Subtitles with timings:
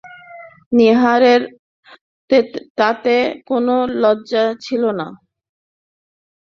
[0.71, 1.41] নীহারের
[2.79, 3.15] তাতে
[3.49, 5.07] কোনো লজ্জা ছিল না।